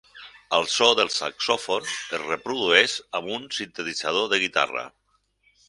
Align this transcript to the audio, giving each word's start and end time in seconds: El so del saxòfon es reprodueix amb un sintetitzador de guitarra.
El 0.59 0.63
so 0.75 0.87
del 0.99 1.11
saxòfon 1.15 1.85
es 1.91 2.23
reprodueix 2.23 2.97
amb 3.21 3.31
un 3.37 3.47
sintetitzador 3.59 4.33
de 4.35 4.43
guitarra. 4.47 4.91